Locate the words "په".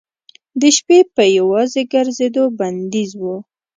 1.15-1.23